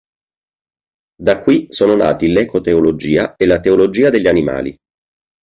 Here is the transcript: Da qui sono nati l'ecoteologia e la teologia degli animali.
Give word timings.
Da 1.21 1.37
qui 1.37 1.67
sono 1.69 1.95
nati 1.95 2.31
l'ecoteologia 2.31 3.35
e 3.35 3.45
la 3.45 3.59
teologia 3.59 4.09
degli 4.09 4.25
animali. 4.27 4.75